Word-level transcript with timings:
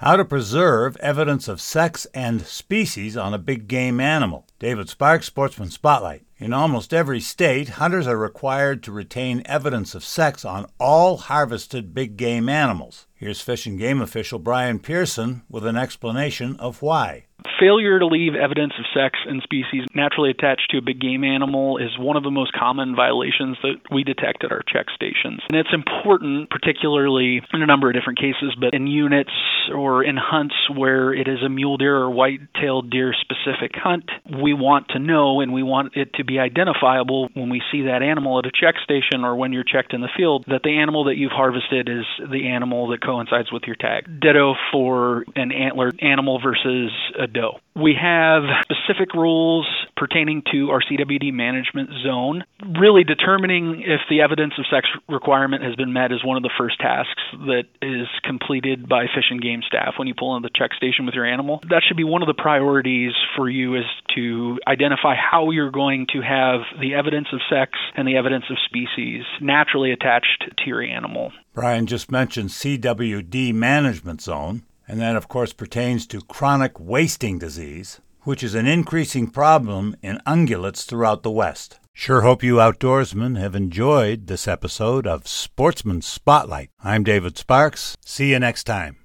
How 0.00 0.16
to 0.16 0.24
preserve 0.24 0.96
evidence 0.96 1.46
of 1.46 1.60
sex 1.60 2.06
and 2.14 2.40
species 2.40 3.18
on 3.18 3.34
a 3.34 3.38
big 3.38 3.68
game 3.68 4.00
animal. 4.00 4.46
David 4.58 4.88
Sparks, 4.88 5.26
Sportsman 5.26 5.68
Spotlight. 5.68 6.22
In 6.38 6.54
almost 6.54 6.94
every 6.94 7.20
state, 7.20 7.68
hunters 7.68 8.06
are 8.06 8.16
required 8.16 8.82
to 8.84 8.92
retain 8.92 9.42
evidence 9.44 9.94
of 9.94 10.02
sex 10.02 10.42
on 10.42 10.64
all 10.78 11.18
harvested 11.18 11.92
big 11.92 12.16
game 12.16 12.48
animals. 12.48 13.06
Here's 13.14 13.42
Fish 13.42 13.66
and 13.66 13.78
Game 13.78 14.00
official 14.00 14.38
Brian 14.38 14.78
Pearson 14.78 15.42
with 15.50 15.66
an 15.66 15.76
explanation 15.76 16.56
of 16.56 16.80
why. 16.80 17.26
Failure 17.60 17.98
to 17.98 18.06
leave 18.06 18.34
evidence 18.34 18.72
of 18.78 18.86
sex 18.94 19.18
and 19.28 19.42
species 19.42 19.84
naturally 19.94 20.30
attached 20.30 20.70
to 20.70 20.78
a 20.78 20.82
big 20.82 20.98
game 20.98 21.24
animal 21.24 21.76
is 21.76 21.98
one 21.98 22.16
of 22.16 22.22
the 22.22 22.30
most 22.30 22.54
common 22.54 22.96
violations 22.96 23.58
that 23.62 23.76
we 23.92 24.02
detect 24.02 24.44
at 24.44 24.52
our 24.52 24.62
check 24.66 24.86
stations. 24.94 25.40
And 25.50 25.58
it's 25.58 25.74
important, 25.74 26.48
particularly 26.48 27.42
in 27.52 27.60
a 27.60 27.66
number 27.66 27.90
of 27.90 27.94
different 27.94 28.18
cases, 28.18 28.56
but 28.58 28.72
in 28.72 28.86
units 28.86 29.32
or 29.70 30.04
in 30.04 30.16
hunts 30.16 30.54
where 30.74 31.12
it 31.12 31.28
is 31.28 31.42
a 31.44 31.48
mule 31.48 31.76
deer 31.76 31.96
or 31.96 32.10
white-tailed 32.10 32.90
deer 32.90 33.14
specific 33.20 33.72
hunt, 33.74 34.10
we 34.42 34.52
want 34.52 34.88
to 34.88 34.98
know 34.98 35.40
and 35.40 35.52
we 35.52 35.62
want 35.62 35.96
it 35.96 36.14
to 36.14 36.24
be 36.24 36.38
identifiable 36.38 37.28
when 37.34 37.50
we 37.50 37.62
see 37.72 37.82
that 37.82 38.02
animal 38.02 38.38
at 38.38 38.46
a 38.46 38.50
check 38.50 38.74
station 38.82 39.24
or 39.24 39.36
when 39.36 39.52
you're 39.52 39.64
checked 39.64 39.92
in 39.92 40.00
the 40.00 40.10
field 40.16 40.44
that 40.48 40.62
the 40.62 40.78
animal 40.78 41.04
that 41.04 41.16
you've 41.16 41.32
harvested 41.32 41.88
is 41.88 42.04
the 42.30 42.48
animal 42.48 42.88
that 42.88 43.02
coincides 43.02 43.52
with 43.52 43.62
your 43.66 43.76
tag. 43.76 44.20
Ditto 44.20 44.54
for 44.72 45.24
an 45.36 45.52
antlered 45.52 45.98
animal 46.02 46.40
versus 46.40 46.90
a 47.18 47.26
doe. 47.26 47.58
We 47.74 47.96
have 48.00 48.42
specific 48.62 49.14
rules 49.14 49.66
pertaining 50.00 50.42
to 50.50 50.70
our 50.70 50.80
CWD 50.80 51.30
management 51.34 51.90
zone. 52.02 52.42
Really 52.80 53.04
determining 53.04 53.84
if 53.84 54.00
the 54.08 54.22
evidence 54.22 54.54
of 54.58 54.64
sex 54.72 54.88
requirement 55.10 55.62
has 55.62 55.76
been 55.76 55.92
met 55.92 56.10
is 56.10 56.24
one 56.24 56.38
of 56.38 56.42
the 56.42 56.50
first 56.56 56.80
tasks 56.80 57.20
that 57.44 57.64
is 57.82 58.08
completed 58.24 58.88
by 58.88 59.04
fish 59.14 59.28
and 59.28 59.42
game 59.42 59.60
staff 59.66 59.94
when 59.98 60.08
you 60.08 60.14
pull 60.18 60.34
into 60.36 60.48
the 60.48 60.58
check 60.58 60.72
station 60.72 61.04
with 61.04 61.14
your 61.14 61.26
animal. 61.26 61.60
That 61.68 61.82
should 61.86 61.98
be 61.98 62.04
one 62.04 62.22
of 62.22 62.28
the 62.28 62.34
priorities 62.34 63.12
for 63.36 63.50
you 63.50 63.76
is 63.76 63.84
to 64.16 64.58
identify 64.66 65.14
how 65.14 65.50
you're 65.50 65.70
going 65.70 66.06
to 66.14 66.22
have 66.22 66.60
the 66.80 66.94
evidence 66.94 67.28
of 67.34 67.40
sex 67.50 67.72
and 67.94 68.08
the 68.08 68.16
evidence 68.16 68.44
of 68.50 68.56
species 68.64 69.24
naturally 69.42 69.92
attached 69.92 70.44
to 70.56 70.64
your 70.66 70.82
animal. 70.82 71.30
Brian 71.52 71.86
just 71.86 72.10
mentioned 72.10 72.48
CWD 72.48 73.52
management 73.52 74.22
zone. 74.22 74.62
And 74.88 75.00
that, 75.00 75.14
of 75.14 75.28
course, 75.28 75.52
pertains 75.52 76.04
to 76.08 76.20
chronic 76.22 76.80
wasting 76.80 77.38
disease, 77.38 78.00
which 78.24 78.42
is 78.42 78.54
an 78.54 78.66
increasing 78.66 79.28
problem 79.28 79.96
in 80.02 80.20
ungulates 80.26 80.84
throughout 80.84 81.22
the 81.22 81.30
West. 81.30 81.78
Sure 81.92 82.22
hope 82.22 82.42
you 82.42 82.56
outdoorsmen 82.56 83.38
have 83.38 83.54
enjoyed 83.54 84.26
this 84.26 84.48
episode 84.48 85.06
of 85.06 85.26
Sportsman 85.26 86.02
Spotlight. 86.02 86.70
I'm 86.82 87.04
David 87.04 87.36
Sparks. 87.36 87.96
See 88.04 88.30
you 88.30 88.38
next 88.38 88.64
time. 88.64 88.96